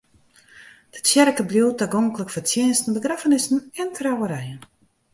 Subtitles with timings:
[0.93, 4.61] De tsjerke bliuwt tagonklik foar tsjinsten, begraffenissen en trouwerijen.